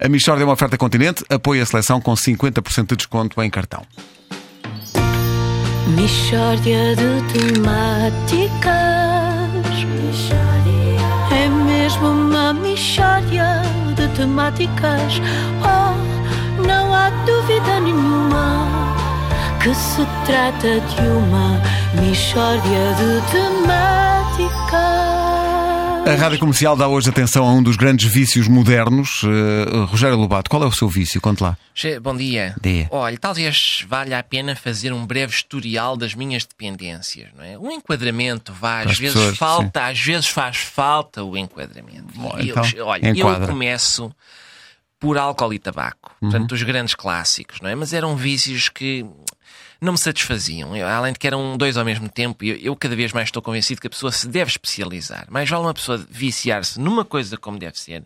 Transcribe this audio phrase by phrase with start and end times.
[0.00, 3.82] A Michord é uma oferta continente, apoia a seleção com 50% de desconto em cartão.
[5.88, 8.68] Mishória de temáticas.
[11.32, 13.62] É mesmo uma mishória
[13.96, 15.20] de temáticas.
[15.62, 18.68] Oh, não há dúvida nenhuma
[19.60, 21.60] que se trata de uma
[22.00, 24.07] mishória de temáticas.
[26.08, 29.22] A rádio comercial dá hoje atenção a um dos grandes vícios modernos.
[29.22, 31.20] Uh, Rogério Lobato, qual é o seu vício?
[31.20, 31.54] Conte lá.
[32.00, 32.54] Bom dia.
[32.62, 32.88] Dia.
[32.90, 37.58] Olha, talvez valha a pena fazer um breve historial das minhas dependências, não é?
[37.58, 42.06] Um enquadramento, vá, às as vezes pessoas, falta, às vezes faz falta o enquadramento.
[42.14, 43.44] Bom, então, eu, olha, enquadra.
[43.44, 44.10] eu começo
[44.98, 46.30] por álcool e tabaco, Uhum.
[46.30, 47.74] portanto, os grandes clássicos, não é?
[47.74, 49.06] Mas eram vícios que
[49.80, 50.76] não me satisfaziam.
[50.76, 53.40] Eu, além de que eram dois ao mesmo tempo, eu, eu cada vez mais estou
[53.40, 55.26] convencido que a pessoa se deve especializar.
[55.30, 58.02] Mais vale uma pessoa viciar-se numa coisa como deve ser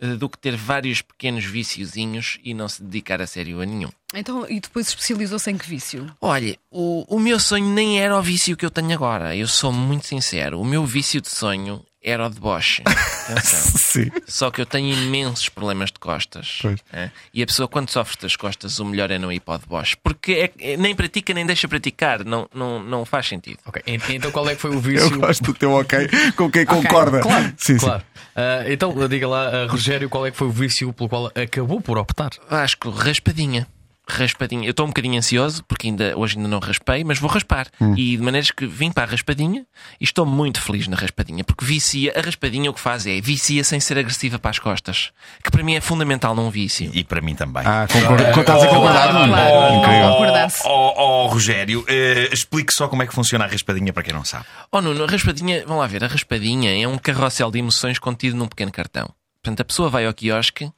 [0.00, 3.90] eh, do que ter vários pequenos viciozinhos e não se dedicar a sério a nenhum.
[4.14, 6.06] Então, e depois especializou-se em que vício?
[6.18, 9.36] Olha, o, o meu sonho nem era o vício que eu tenho agora.
[9.36, 10.58] Eu sou muito sincero.
[10.60, 12.82] O meu vício de sonho era o deboche.
[13.28, 13.72] Atenção.
[13.78, 14.10] Sim.
[14.26, 16.60] Só que eu tenho imensos problemas de costas.
[16.92, 17.10] É?
[17.32, 19.96] E a pessoa, quando sofre das costas, o melhor é não ir para o deboche.
[20.02, 22.24] Porque é- é- nem pratica, nem deixa praticar.
[22.24, 23.58] Não, não, não faz sentido.
[23.64, 25.18] Ok, ent- então qual é que foi o Eu vício?
[25.20, 27.20] gosto do teu ok com quem Ok, concorda.
[27.20, 28.02] Claro, sim, claro.
[28.34, 31.80] Ah, então, diga lá, ah, Rogério, qual é que foi o vício pelo qual acabou
[31.80, 32.30] por optar?
[32.50, 33.66] Vasco, raspadinha.
[34.12, 34.64] Raspadinha.
[34.66, 37.66] Eu estou um bocadinho ansioso porque ainda, hoje ainda não raspei, mas vou raspar.
[37.96, 39.66] E de maneiras que vim para a raspadinha
[40.00, 42.12] e estou muito feliz na raspadinha porque vicia.
[42.16, 45.10] A raspadinha o que faz é vicia sem ser agressiva para as costas,
[45.42, 46.90] que para mim é fundamental num vício.
[46.94, 47.62] E para mim também.
[47.66, 48.40] Ah, concordo.
[48.40, 49.08] Estás a concordar?
[49.10, 50.52] Claro.
[50.64, 54.24] Ó ó, Rogério, eh, explique só como é que funciona a raspadinha para quem não
[54.24, 54.44] sabe.
[54.70, 58.36] Oh Nuno, a raspadinha, vamos lá ver, a raspadinha é um carrossel de emoções contido
[58.36, 59.10] num pequeno cartão.
[59.42, 60.70] Portanto, a pessoa vai ao quiosque,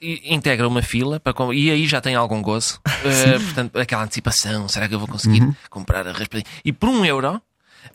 [0.00, 2.80] e- integra uma fila para com- e aí já tem algum gozo.
[3.04, 6.46] Ah, portanto, aquela antecipação, será que eu vou conseguir comprar a raspadinha?
[6.64, 7.40] E por um euro,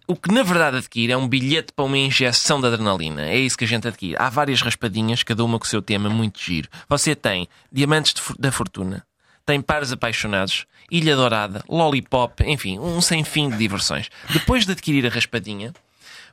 [0.07, 3.25] o que na verdade adquire é um bilhete para uma injeção de adrenalina.
[3.27, 4.15] É isso que a gente adquire.
[4.19, 6.69] Há várias raspadinhas, cada uma com o seu tema muito giro.
[6.87, 9.03] Você tem Diamantes de da Fortuna,
[9.45, 14.09] tem Pares Apaixonados, Ilha Dourada, Lollipop, enfim, um sem fim de diversões.
[14.31, 15.73] Depois de adquirir a raspadinha,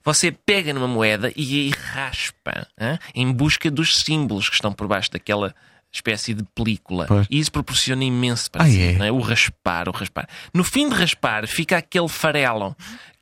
[0.06, 2.99] você pega numa moeda e aí raspa hã?
[3.15, 5.55] em busca dos símbolos que estão por baixo daquela
[5.93, 7.06] espécie de película.
[7.06, 7.27] Pois.
[7.31, 8.81] E isso proporciona imenso para Ah, si.
[8.83, 8.93] é?
[8.95, 9.11] não é?
[9.12, 10.28] O raspar, o raspar.
[10.53, 12.77] No fim de raspar, fica aquele farelo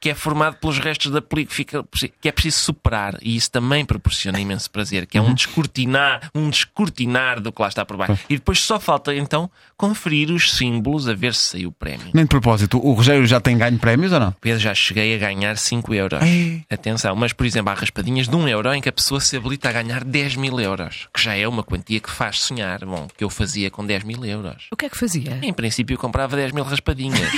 [0.05, 1.85] que é formado pelos restos da película, fica-
[2.21, 3.17] que é preciso superar.
[3.23, 7.69] E isso também proporciona imenso prazer, que é um descortinar, um descortinar do que lá
[7.69, 8.19] está por baixo.
[8.29, 12.09] E depois só falta então conferir os símbolos a ver se saiu o prémio.
[12.13, 14.33] Nem de propósito, o Rogério já tem ganho prémios ou não?
[14.43, 16.23] Pedro, já cheguei a ganhar 5 euros.
[16.23, 16.63] Ei.
[16.71, 19.71] Atenção, mas por exemplo, há raspadinhas de 1 euro em que a pessoa se habilita
[19.71, 22.85] a ganhar 10 mil euros, que já é uma quantia que faz sonhar.
[22.85, 24.67] Bom, que eu fazia com 10 mil euros.
[24.71, 25.39] O que é que fazia?
[25.41, 27.21] Em princípio, eu comprava 10 mil raspadinhas.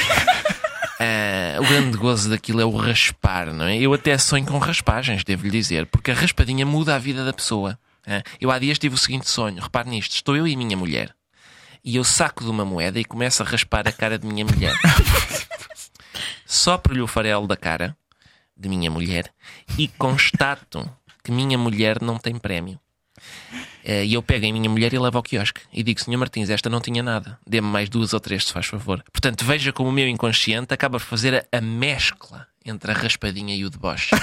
[0.99, 3.77] Ah, o grande gozo daquilo é o raspar, não é?
[3.77, 7.79] Eu até sonho com raspagens, devo-lhe dizer, porque a raspadinha muda a vida da pessoa.
[8.07, 8.23] ah.
[8.41, 11.15] Eu há dias tive o seguinte sonho, repare nisto: estou eu e a minha mulher,
[11.85, 14.75] e eu saco de uma moeda e começo a raspar a cara de minha mulher.
[16.45, 17.97] Sopro-lhe o farelo da cara
[18.57, 19.33] de minha mulher
[19.77, 20.89] e constato
[21.23, 22.81] que minha mulher não tem prémio.
[23.85, 26.51] Eh, E eu pego em minha mulher e levo ao quiosque e digo: Senhor Martins,
[26.51, 27.39] esta não tinha nada.
[27.47, 29.03] Dê-me mais duas ou três, se faz favor.
[29.13, 33.55] Portanto, veja como o meu inconsciente acaba por fazer a, a mescla entre a raspadinha
[33.55, 34.11] e o deboche.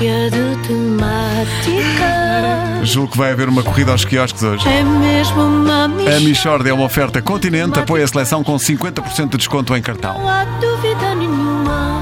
[0.00, 2.88] De temáticas.
[2.88, 4.66] Julgo que vai haver uma corrida aos quiosques hoje.
[4.68, 6.20] É mesmo uma A mishória.
[6.20, 10.18] Michord é uma oferta continente, apoia a seleção com 50% de desconto em cartão.
[10.18, 12.01] Não há dúvida nenhuma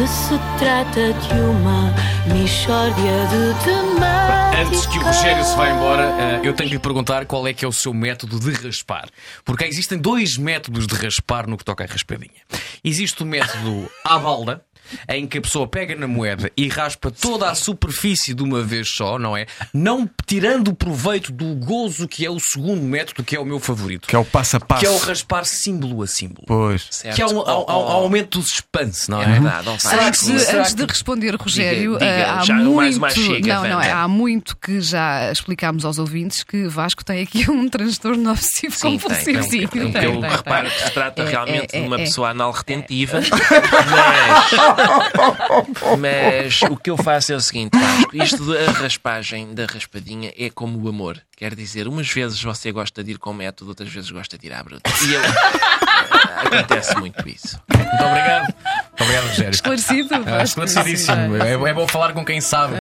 [0.00, 1.94] que se trata de uma
[2.32, 4.66] mishória de temáticas.
[4.66, 7.52] Antes que o Rogério se vá embora, ah, eu tenho que lhe perguntar qual é
[7.52, 9.10] que é o seu método de raspar.
[9.44, 12.40] Porque existem dois métodos de raspar no que toca à raspadinha.
[12.82, 14.64] Existe o método à balda,
[15.08, 18.88] em que a pessoa pega na moeda e raspa toda a superfície de uma vez
[18.88, 19.46] só, não é?
[19.74, 24.06] Não tirando proveito do gozo que é o segundo método, que é o meu favorito.
[24.06, 24.80] Que é o passo a passo.
[24.80, 26.44] Que é o raspar símbolo a símbolo.
[26.46, 26.86] Pois.
[26.90, 27.16] Certo?
[27.16, 29.24] Que é um, Oh, ao, ao- oh, ao aumento do suspense, não é?
[29.24, 32.98] É verdade, Antes, será antes de responder, Rogério, Diga, diga, eh, há já, o mais
[32.98, 37.02] muito, mais chega, não, não é, há muito que já explicámos aos ouvintes que Vasco
[37.04, 39.42] tem aqui um transtorno obsessivo Sim, compulsivo.
[39.44, 42.04] Sim, tem, tem, reparo que se trata É, realmente é, de uma é, é.
[42.04, 43.20] pessoa anal retentiva,
[43.90, 44.50] mas,
[45.98, 50.50] mas o que eu faço é o seguinte, Vasco, isto da raspagem, da raspadinha, é
[50.50, 51.20] como o amor.
[51.36, 54.52] Quer dizer, umas vezes você gosta de ir com método, outras vezes gosta de ir
[54.52, 54.90] à bruta.
[55.06, 55.22] E eu,
[56.46, 57.58] acontece muito isso.
[57.68, 58.42] Muito obrigado.
[58.44, 59.50] Muito obrigado, Rogério.
[59.50, 60.08] Esclarecido?
[60.26, 60.42] Ah?
[60.42, 61.16] Esclarecidíssimo.
[61.16, 61.42] Sim.
[61.42, 62.74] É, é bom falar com quem sabe.